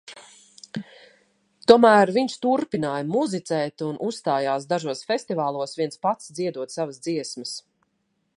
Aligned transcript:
Tomēr 1.71 2.11
viņš 2.15 2.37
turpināja 2.45 3.05
muzicēt 3.17 3.85
un 3.89 4.01
uzstājās 4.09 4.67
dažos 4.75 5.05
festivālos, 5.13 5.79
viens 5.83 6.03
pats 6.09 6.37
dziedot 6.41 6.79
savas 6.79 7.03
dziesmas. 7.09 7.59